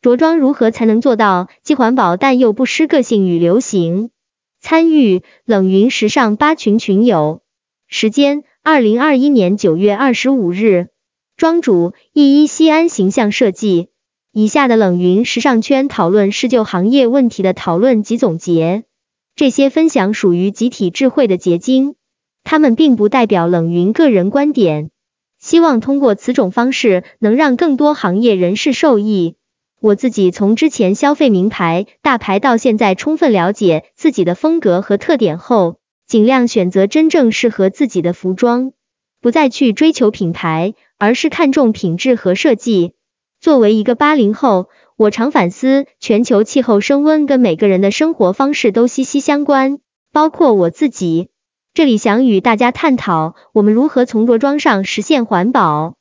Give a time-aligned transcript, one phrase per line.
[0.00, 4.10] 着装如何才能做到既环保但又不失个性与流行？
[4.60, 7.42] 参与冷云时尚八群群友，
[7.88, 10.88] 时间二零二一年九月二十五日，
[11.36, 13.88] 庄主一一西安形象设计。
[14.32, 18.84] 以下的冷云时尚圈讨论是就行业问题的讨论及总结，
[19.34, 21.96] 这些分享属于集体智慧的结晶，
[22.44, 24.90] 他们并不代表冷云个人观点。
[25.40, 29.36] 希望通过此种方式能让更多行业人士受益。
[29.80, 38.72] 我自己从之前消费名牌大牌到现在，充分了解自己的风格和特点后，尽量选择真正适合自己的服装，
[39.20, 42.94] 不再去追求品牌，而是看重品质和设计。
[43.40, 49.78] 作为一个八零后，我常反思，全球气候升温跟每个人的生活方式都息息相关，
[50.12, 51.28] 包括我自己。
[51.72, 55.97] 这里想与大家探讨，我们如何从着装上实现环保。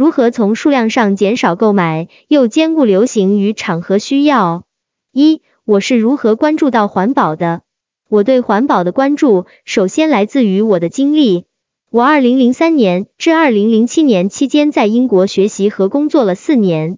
[0.00, 4.64] 如何从数量上减少购买，又兼顾流行与场合需要？
[5.12, 7.60] 一，我是如何关注到环保的？
[8.08, 11.44] 我对环保的关注，首先来自于我的经历。
[11.90, 16.96] 我二零零三年至二零零七年期间在英国学习和工作了四年，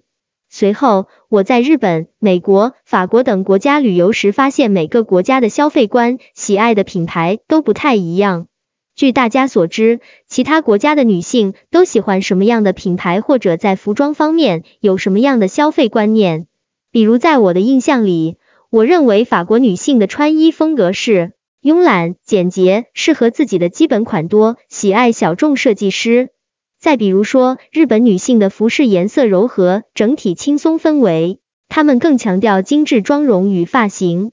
[0.49, 8.47] 随后我在日本、美国、法国等国家旅游时，发现每个国家的消费观、喜爱的品牌都不太一样。
[8.95, 16.45] 据大家所知，其他国家的女性都喜欢什么样的品牌，或者在服装方面有什么样的消费观念？
[16.91, 18.37] 比如，在我的印象里，
[18.69, 21.33] 我认为法国女性的穿衣风格是
[21.63, 26.29] 慵懒、简洁，适合自己的基本款多，喜爱小众设计师。
[26.79, 34.31] 再比如说，日本女性的服饰颜色柔和，整体轻松氛围，她们更强调精致妆容与发型。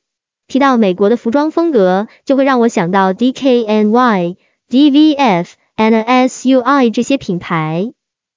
[0.48, 4.36] 提到美国的服装风格，就会让我想到 DKNY。
[4.70, 7.92] DVF and SUI 这些品牌，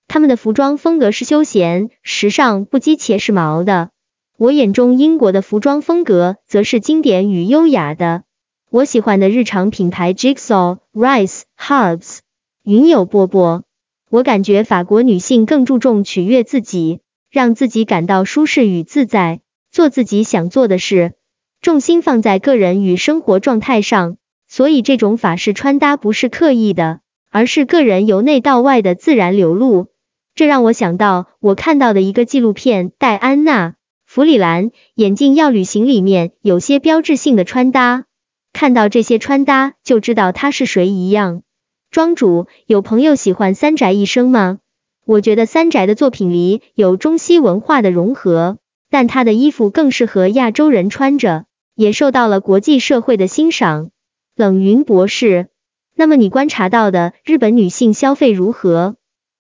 [0.08, 3.92] 他们的服装风格是休闲、时尚、不羁且时髦的。
[4.40, 8.24] 我眼中英国的服装风格则是经典与优雅的。
[8.72, 12.22] 我喜欢的日常品牌 Jigsaw、Rice、Hubs、
[12.64, 13.64] 云友波波。
[14.10, 21.14] 我感觉法国女性更注重取悦自己，让自己感到舒适与自在，做自己想做的事，
[21.62, 24.18] 重心放在个人与生活状态上。
[24.56, 27.00] 所以这种法式穿搭不是刻意的，
[27.32, 29.88] 而是个人由内到外的自然流露。
[30.36, 33.70] 这让我想到我看到的一个纪录片《戴安娜·
[34.06, 38.06] 弗里兰眼镜要旅行》里面有些标志性的穿搭，
[38.54, 41.42] 看到这些穿搭就知道她是谁一样。
[41.90, 44.60] 庄主有朋友喜欢三宅一生吗？
[45.04, 48.60] 我觉得三宅的作品里有中西文化的融合，
[48.92, 53.90] 但他的衣服更适合亚洲人穿着，也受到了国际社会的欣赏。
[54.36, 55.50] 冷云博士，
[55.96, 58.96] 那么你观察到的日本女性消费如何？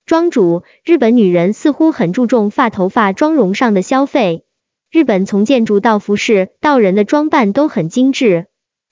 [0.06, 4.46] 庄主，日本女人似乎很注重发、头发、妆容上的消费。
[4.92, 8.46] 日本从建筑到服饰到人的装扮都很精致。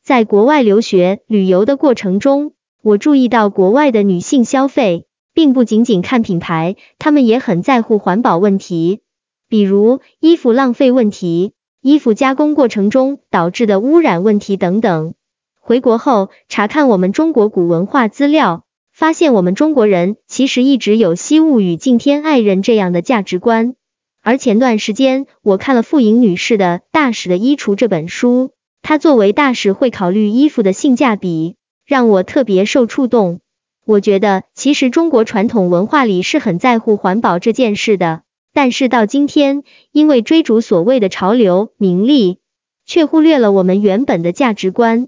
[0.03, 9.01] 在国外留学旅游的过程中，我注意到国外的女性消费，并不仅仅看品牌，她们也很在乎环保问题，
[9.47, 15.13] 比如衣服浪费问题、衣服加工过程中导致的污染问题等等。
[15.63, 23.75] 回国后查看我们中国古文化资料，发现我们中国人其实一直有惜物与敬天爱人这样的价值观。
[24.23, 28.51] 而前段时间我看了傅莹女士的《大使的衣橱》这本书，
[28.81, 33.39] 她作为大使会考虑衣服的性价比，让我特别受触动。
[33.85, 42.39] 我觉得其实中国传统文化里是很在乎环保这件事的，但是到今天，因为追逐所谓的潮流、名利，
[42.85, 45.07] 却忽略了我们原本的价值观。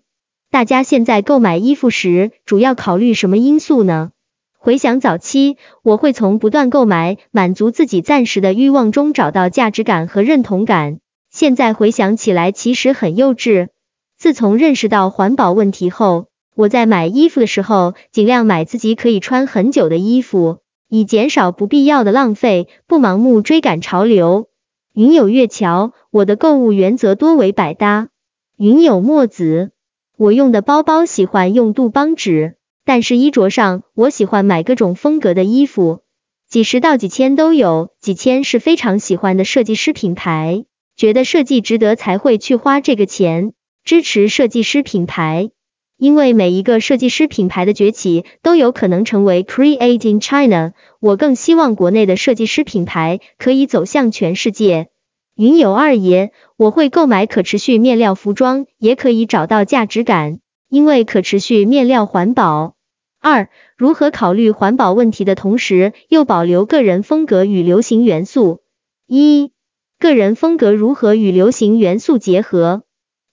[0.53, 4.11] 大家现在购买衣服时，主要考虑什么因素呢？
[4.55, 10.99] 回想早期，我会从不断购买满足自己暂时的欲望中找到价值感和认同感。
[11.31, 13.69] 现在回想起来，其实很幼稚。
[14.15, 24.49] 自从认识到环保问题后，我在买衣服的时候，尽量买自己可以穿很久的衣服，以减少不必要的浪费，不盲目追赶潮流。
[24.93, 28.09] 云有月桥，我的购物原则多为百搭。
[28.55, 29.71] 云有墨子。
[30.15, 32.55] 我用的包包喜欢用杜邦纸，
[32.85, 36.01] 但是衣着上我喜欢买各种风格的衣服，
[36.47, 40.65] 几十到几千都有，几千是非常喜欢的设计师品牌，
[40.95, 45.49] 觉得设计值得才会去花这个钱，支持设计师品牌，
[45.97, 54.89] 因为每一个设计师品牌的崛起都有可能成为 Creating China，我更希望国内的设计师品牌可以走向全世界。
[55.35, 60.39] 云友二爷，我会购买可持续面料服装，也可以找到价值感，
[60.69, 62.75] 因为可持续面料环保。
[63.19, 68.61] 二，如何考虑环保问题的同时，又保留个人风格与流行元素？
[69.07, 69.51] 一，
[69.97, 72.83] 个人风格如何与流行元素结合？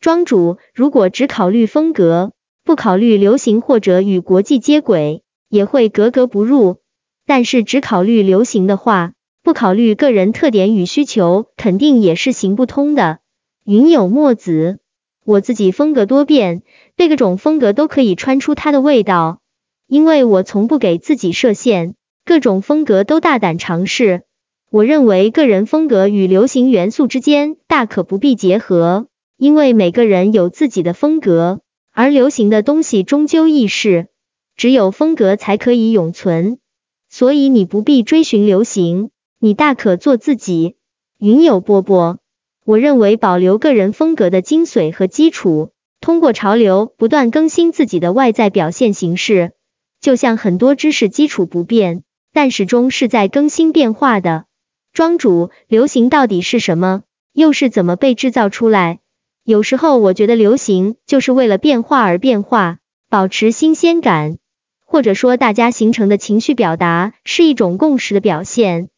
[0.00, 2.32] 庄主如果只考虑风格，
[2.64, 6.78] 不考虑流行或者与国际接轨，也会格格不入。
[7.26, 9.12] 但是只考虑流行的话，
[9.42, 13.20] 不考虑个人特点与需求，肯定也是行不通的。
[13.64, 14.80] 云有墨子，
[15.24, 16.62] 我自己风格多变，
[16.96, 19.40] 对各种风格都可以穿出它的味道，
[19.86, 21.94] 因为我从不给自己设限，
[22.24, 24.22] 各种风格都大胆尝试。
[24.70, 31.60] 我认为个人风格与流行元素之间大可不必结合，因为每个人有自己的风格，
[31.92, 34.08] 而流行的东西终究易逝，
[34.54, 36.58] 只有风格才可以永存。
[37.08, 39.10] 所以你不必追寻流行，
[39.42, 40.76] 你大可做自己。
[41.18, 42.18] 云有波波，
[42.66, 45.72] 我认为保留个人风格的精髓和基础，
[46.02, 49.52] 通过潮流不断更新自己的外在表现形式，
[49.98, 52.04] 就像很多知识基础不变，
[52.34, 54.44] 但始终是在更新变化的。
[54.92, 57.02] 庄主，流行到底是什么？
[57.32, 59.00] 又是怎么被制造出来？
[59.42, 62.78] 有时候我觉得流行就是为了变化而变化，
[63.08, 64.36] 保持新鲜感，
[64.84, 68.90] 或者说大家形成的情绪表达是一种共识的表现。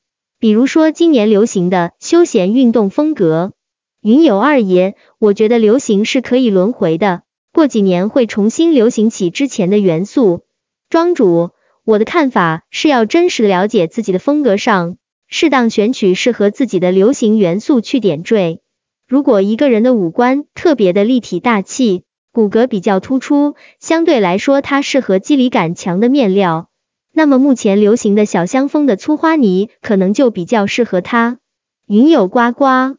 [0.42, 3.52] 比如说今年流行的休闲运动风格。
[4.00, 7.22] 云友二爷，我觉得流行是可以轮回的，
[7.52, 10.42] 过几年会重新流行起之前的元素。
[10.90, 11.50] 庄主，
[11.84, 14.96] 我的看法是要真实了解自己的风格上。
[15.28, 18.62] 适当选取适合自己的流行元素去点缀。
[19.06, 22.02] 如果一个人的五官特别的立体大气，
[22.32, 26.68] 骨骼比较突出，相对来说他适合肌理感强的面料，
[27.12, 31.38] 那么目前流行的小香风的粗花呢，可能就比较适合他。
[31.86, 32.96] 云有呱呱，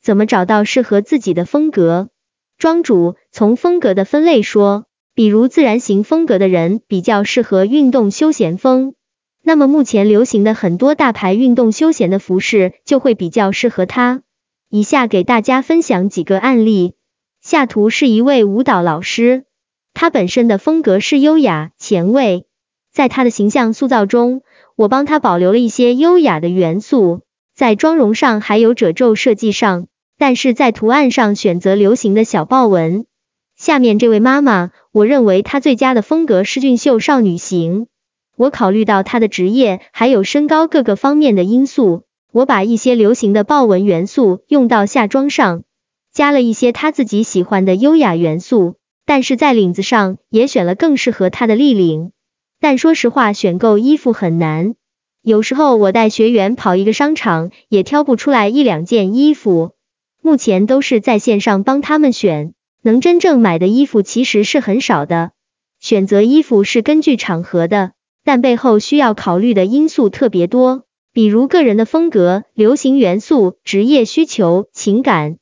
[0.00, 2.08] 怎么找到适合自己的风格？
[2.58, 8.94] 庄主从风格的分类说，比如自然型风格的人比较适合运动休闲风。
[9.42, 14.22] 那么目前流行的很多大牌运动休闲的服饰就会比较适合他。
[14.70, 16.94] 以下给大家分享几个案例。
[17.40, 19.44] 下图是一位舞蹈老师，
[19.94, 22.45] 他本身的风格是优雅前卫，
[22.96, 24.40] 在他的形象塑造中，
[24.74, 27.20] 我帮他保留了一些优雅的元素，
[27.54, 33.04] 在妆容上还有褶皱设计上，但是在图案上选择流行的小豹纹。
[33.54, 37.86] 下面这位妈妈，我认为她最佳的风格是俊秀少女型。
[38.34, 45.64] 我考虑到她的职业还有身高各个方面的因素，我把一些流行的豹纹元素用到下装上，
[46.14, 52.12] 加了一些她自己喜欢的优雅元素，但是在领子上也选了更适合她的立领。
[52.68, 54.74] 但说实话，选购衣服很难，
[55.22, 59.74] 有时候我带学员跑一个商场，也挑不出来一两件衣服。
[60.20, 65.30] 目前都是在线上帮他们选，能真正买的衣服其实是很少的。
[65.78, 67.92] 选择衣服是根据场合的。
[68.24, 70.82] 但背后需要考虑的因素特别多，
[71.12, 75.36] 比如个人的风格、流行元素、职业需求、情感。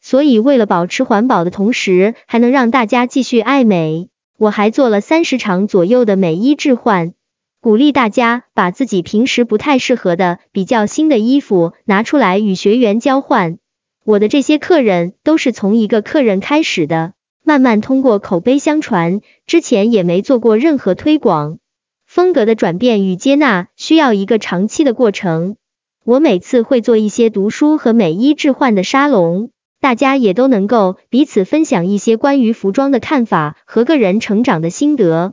[0.00, 4.08] 所以为了保持环保的同时，还能让大家继续爱美，
[4.40, 7.12] 我还做了三十场左右的美衣置换，
[7.60, 13.58] 鼓励大家把自己平时不太适合的、比较新的衣服拿出来与学员交换。
[14.02, 17.12] 我的这些客人都是从一个客人开始的，
[17.44, 21.58] 慢慢通过口碑相传，之前也没做过任何推广。
[22.06, 25.56] 风格的转变与接纳需要一个长期的过程。
[26.02, 35.32] 我每次会做一些读书和美衣置换的沙龙，大家也都能够彼此分享一些关于服装的看法和个人成长的心得。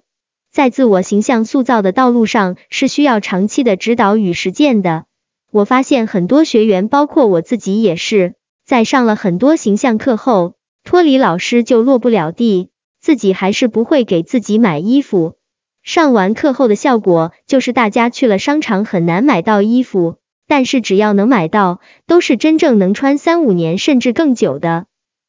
[0.51, 5.03] 在自我形象塑造的道路上是需要长期的指导与实践的。
[5.51, 8.35] 我发现很多学员，包括我自己也是，
[8.65, 15.35] 在上了很多形象课后，脱离老师就落不了地，自己还是不会给自己买衣服。
[15.83, 24.85] 上完课后的效果就是大家去了商场很难买到衣服，但是只要能买到，都是真正能穿三五年甚至更久的，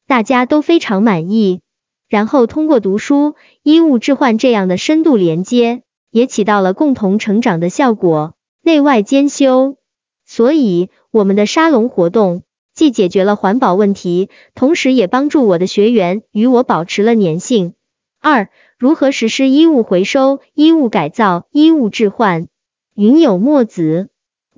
[0.07, 1.61] 大家都非常满意。
[2.07, 8.33] 然后通过读书、衣物置换这样的深度连接，也起到了共同成长的效果，
[8.63, 9.75] 内外兼修。
[10.25, 17.73] 所以我们的沙龙活动既解决了环保问题，同时也帮助我的学员与我保持了粘性。
[18.21, 22.47] 二如何实施衣物回收、衣物改造、衣物置换？
[22.95, 24.09] 云有墨子，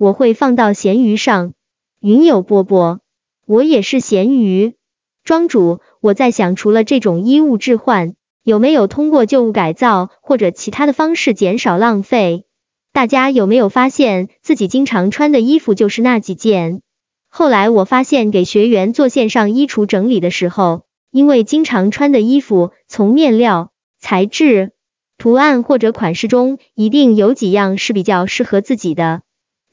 [0.02, 1.54] 我会放到闲鱼上。
[2.00, 2.98] 云有波波，
[3.46, 4.74] 我也是闲鱼
[5.22, 5.78] 庄主。
[6.00, 12.46] 我在想，除了这种衣物置换，有没有通过旧物改造或者其他的方式减少浪费？
[12.92, 16.82] 大家有没有发现自己经常穿的衣服就是那几件？
[17.28, 20.82] 后来我发现，给学员做线上衣橱整理的时候，
[21.12, 23.70] 因为经常穿的衣服从面料。
[24.00, 24.72] 材质、
[25.16, 29.22] 图案或者款式中，一定有几样是比较适合自己的。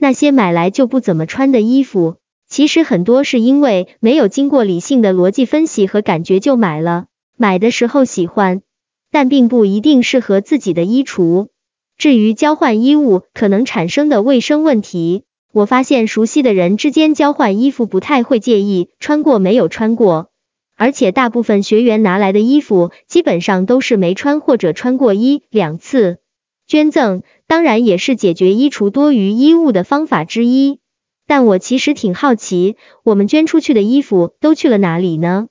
[0.01, 2.15] 那些买来就不怎么穿的衣服，
[2.47, 8.61] 其实很多是因为没有经过理性的逻辑分析和感觉就买了，买的时候喜欢，
[9.11, 11.47] 但并不一定适合自己的衣橱。
[11.97, 20.29] 至于交换衣物可能产生的卫生问题，我发现熟悉的人之间交换衣服不太会介意穿过没有穿过，
[20.77, 26.19] 而且大部分学员拿来的衣服基本上都是没穿或者穿过一两次。
[26.69, 30.77] 捐赠当然也是解决衣橱多余衣物的方法之一。
[31.25, 35.47] 但我其实挺好奇，我们捐出去的衣服都去了哪里呢？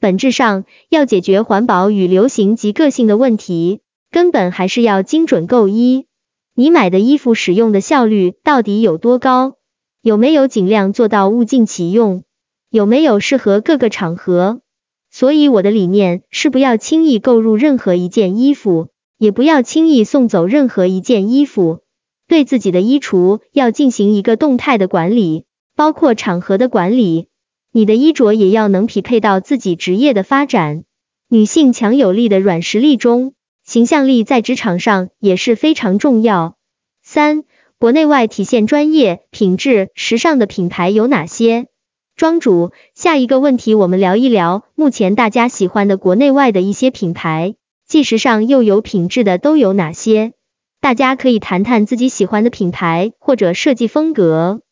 [0.00, 6.06] 本质上要解决环保与流行及个性的问题，根本还是要精准购衣。
[6.54, 9.56] 你买的衣服使用的效率到底有多高？
[10.00, 12.24] 有没有尽量做到物尽其用？
[12.70, 14.62] 有没有适合各个场合？
[15.10, 18.88] 所以我的理念是不要轻易购入任何一件衣服，
[19.22, 21.82] 也不要轻易送走任何一件衣服。
[22.26, 25.44] 对自己的衣橱要进行一个动态的管理，
[25.76, 27.28] 包括场合的管理。
[27.70, 30.82] 你的衣着也要能匹配到自己职业的发展。
[31.28, 36.56] 女性强有力的软实力中，形象力在职场上也是非常重要。
[37.04, 37.44] 三，
[37.78, 41.68] 国内外体现专业、品质、时尚的品牌有哪些？
[42.16, 47.54] 庄主，下一个问题我们聊一聊目前大家喜欢的国内外的一些品牌，
[47.92, 50.32] 既时尚又有品质的都有哪些？
[50.80, 54.62] 大家可以谈谈自己喜欢的品牌或者设计风格。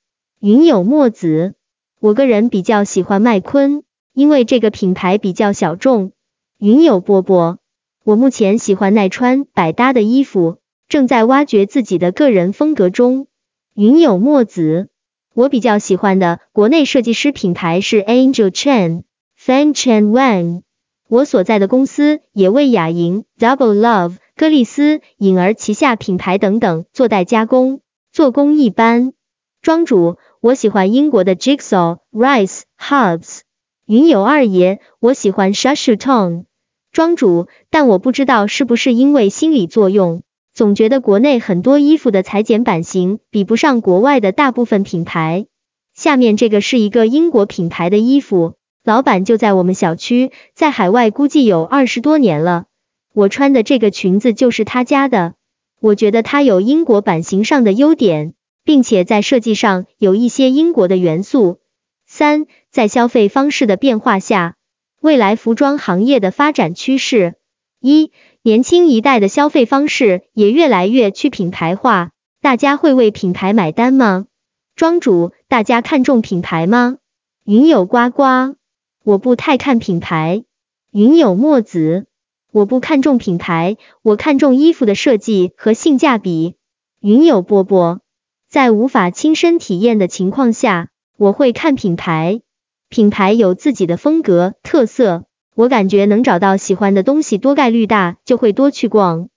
[0.40, 1.52] 云有墨子，
[2.00, 3.82] 我个人比较喜欢麦昆，
[4.14, 6.12] 因为这个品牌比较小众。
[6.58, 7.58] 云有波波，
[8.04, 10.56] 我目前喜欢耐穿百搭的衣服，
[10.88, 13.26] 正在挖掘自己的个人风格中。
[13.74, 14.88] 云有墨子，
[15.34, 19.02] 我比较喜欢的国内设计师品牌是 Angel Chen、
[19.38, 20.62] Fan Chen Wang。
[21.10, 24.14] 我所在的公司也为雅莹、Double Love。
[24.36, 27.80] 歌丽丝、颖儿旗下品牌等等做代加工，
[28.12, 29.12] 做工一般。
[29.60, 33.40] 庄主，我喜欢英国的 Jigsaw、Rice、Hubs。
[33.86, 36.44] 云友二爷，我喜欢 Shashu Tong。
[36.92, 40.22] 庄主，但我不知道是不是因为心理作用，
[40.54, 45.46] 总觉得国内很多衣服的裁剪版型比不上国外的大部分品牌。
[45.92, 52.64] 下面这个是一个英国品牌的衣服，老板就在我们小区，在海外估计有二十多年了。
[53.12, 55.34] 我穿的这个裙子就是他家的，
[55.80, 58.34] 我觉得它有英国版型上的优点，
[58.64, 61.58] 并且在设计上有一些英国的元素。
[62.06, 64.54] 三，在消费方式的变化下，
[65.00, 67.34] 未来服装行业的发展趋势：
[67.80, 72.10] 一，年轻一代的消费方式也越来越去品牌化，
[72.40, 74.26] 大家会为品牌买单吗？
[74.74, 76.96] 庄主，大家看重品牌吗？
[77.44, 78.54] 云有呱呱，
[79.02, 80.44] 我不太看品牌。
[80.92, 82.06] 云有墨子。
[82.52, 86.56] 我不看重品牌，我看重衣服的设计和性价比。
[87.00, 88.00] 云有波波，
[88.48, 92.40] 在无法亲身体验的情况下，我会看品牌。
[92.88, 99.28] 品牌有自己的风格特色，我感觉能找到喜欢的东西，多概率大就会多去逛。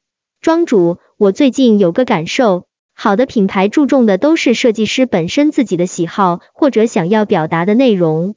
[0.42, 2.66] 庄主，我最近有个感受，
[2.96, 8.34] 好的品牌注重的都是设计师本身自己的喜好或者想要表达的内容，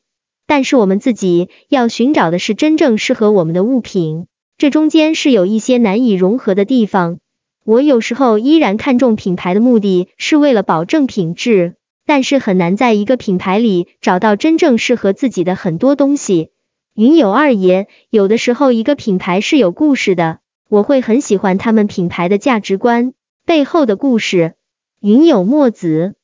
[0.46, 4.26] 但是我们自己要寻找的是真正适合我们的物品。
[4.58, 7.18] 这中间是有一些难以融合的地方。
[7.64, 11.74] 我有时候依然看重品牌的目的是为了保证品质，
[12.06, 16.50] 但是很难在一个品牌里找到真正适合自己的很多东西。
[16.94, 20.38] 云有二爷，有的时候一个品牌是有故事的，
[20.70, 23.12] 我会很喜欢他们品牌的价值观
[23.44, 24.54] 背后的故事。
[25.00, 26.14] 云有墨子，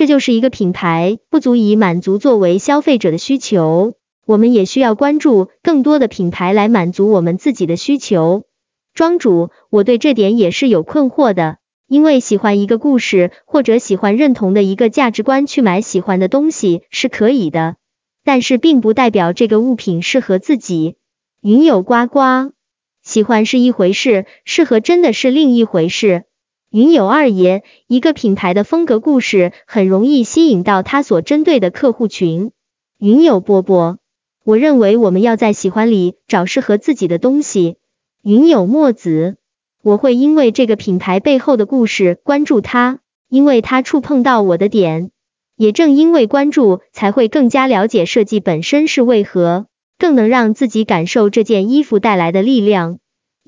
[0.00, 3.92] 这就是一个品牌不足以满足作为消费者的需求。
[4.24, 8.44] 我们也需要关注更多的品牌来满足我们自己的需求。
[8.94, 17.76] 庄主，我对这点也是有困惑的，因为喜欢一个故事或者喜欢认同的一个价值观去买喜欢的东西是可以的，
[18.24, 20.96] 但是并不代表这个物品适合自己。
[21.42, 22.52] 云有呱呱，
[23.02, 26.24] 喜欢是一回事，适合真的是另一回事。
[26.72, 32.52] 云有二爷，一个品牌的风格故事很容易吸引到他所针对的客户群。
[32.96, 33.98] 云有波波。
[34.44, 37.78] 我认为我们要在喜欢里找适合自己的东西。
[38.22, 39.36] 云有墨子，
[39.82, 45.10] 我会因为这个品牌背后的故事关注它，因为它触碰到我的点。
[45.56, 49.66] 也正因为关注，才会更加了解设计本身是为何，
[49.98, 53.00] 更能让自己感受这件衣服带来的力量。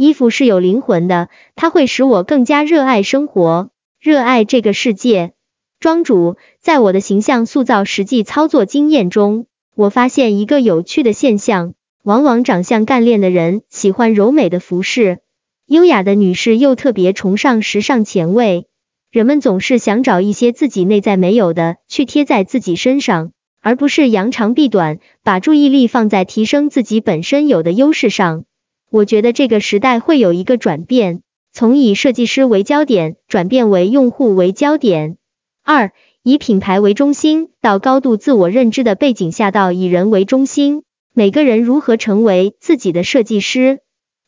[0.03, 5.33] 衣服是有灵魂的，它会使我更加热爱生活，热爱这个世界。
[5.79, 9.47] 庄主，在我的形象塑造实际操作经验中。
[9.77, 15.21] 我发现一个有趣的现象，往往长相干练的人喜欢柔美的服饰，
[15.67, 18.67] 优雅的女士又特别崇尚时尚前卫。
[19.13, 23.31] 人们总是想找一些自己内在没有的去贴在自己身上，
[23.61, 28.47] 而不是扬长避短，把注意力放在提升自己本身有的优势上。
[28.93, 35.17] 我觉得这个时代会有一个转变，从以设计师为焦点转变为用户为焦点。
[35.65, 40.83] 二，以品牌为中心到高度自我认知的背景下到以人为中心，
[41.15, 43.79] 每个人如何成为自己的设计师？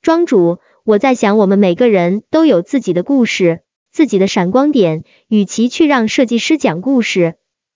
[0.01, 3.61] 庄主，我在想，我们每个人都有自己的故事，
[3.93, 7.35] 自己的闪光点，与其去让设计师讲故事，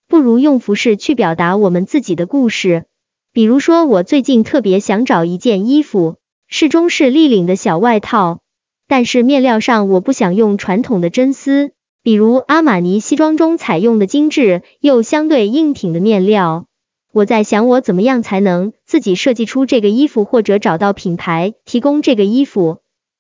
[0.08, 2.86] 不如用服饰去表达我们自己的故事。
[3.34, 6.16] 比如说，我最近特别想找一件衣服。
[6.50, 8.40] 是中式立领的小外套，
[8.86, 16.64] 但是面料上我不想用传统的真丝，比如阿玛尼西装中采用的精致又相对硬挺的面料。
[17.12, 22.78] 我在想我怎么样才能自己设计出这个衣服，或者找到品牌提供这个衣服。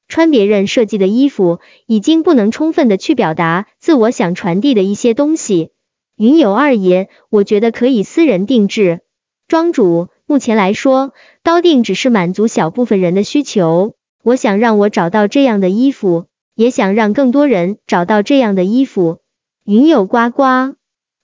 [0.08, 5.72] 穿别人设计的衣服已经不能充分的去表达自我想传递的一些东西。
[6.16, 9.00] 云友二爷，我觉得可以私人定制。
[9.48, 10.08] 庄主。
[10.30, 13.94] 目前来说，高定只是满足小部分人的需求。
[14.22, 19.20] 我想让我找到这样的衣服，也想让更多人找到这样的衣服。
[19.64, 20.74] 云友呱呱，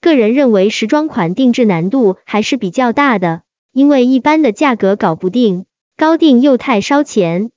[0.01, 3.43] 个人认为时装款定制难度还是比较大的，
[3.75, 5.67] 因为一般的价格搞不定，
[5.99, 7.51] 高定又太烧钱。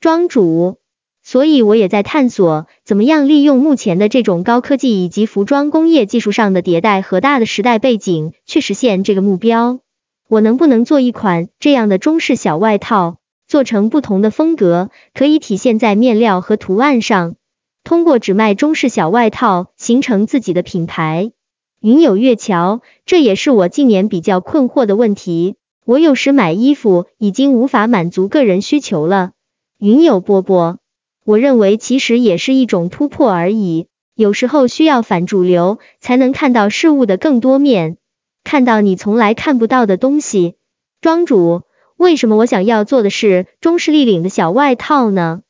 [0.00, 0.78] 庄主，
[1.22, 9.80] 所以我也在探索怎么样利用目前的这种高科技以及服装工业技术上的迭代和大的时代背景，去实现这个目标。
[10.28, 17.36] 我能不能做一款这样的中式小外套，做成不同的风格，可以体现在面料和图案上，
[17.84, 21.32] 通过只卖中式小外套形成自己的品牌。
[21.80, 25.56] 云有月桥，这也是我近年比较困惑的问题。
[25.84, 29.32] 我有时买衣服已经无法满足个人需求了。
[29.78, 30.78] 云有波波，
[31.26, 37.98] 我认为其实也是一种突破而已，有时候需要反主流，才能看到事物的更多面。
[38.44, 40.54] 看到你从来看不到的东西，
[41.00, 41.62] 庄主，
[41.96, 45.40] 为什么我想要做的是中式立领的小外套呢？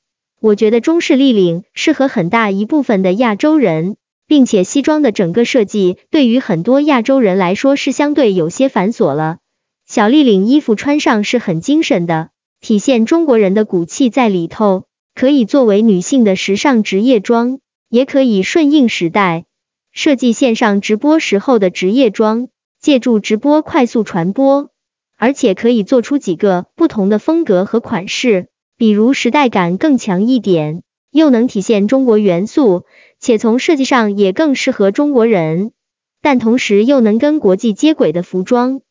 [0.40, 9.38] 我觉得中式立领适合很大一部分的亚洲人，并且西装的整个设计对于很多亚洲人来说是相对有些繁琐了。
[9.86, 19.46] 小立领衣服穿上是很精神的，体现中国人的骨气在里头，可以作为女性的时尚职业装，也可以顺应时代，
[19.92, 22.48] 设计线上直播时候的职业装。
[22.84, 24.68] 借助直播快速传播，
[25.16, 32.84] 而且可以做出几个不同的风格和款式，比如时代感更强一点，又能体现中国元素，
[33.18, 35.72] 且从设计上也更适合中国人，
[36.20, 38.82] 但同时又能跟国际接轨的服装。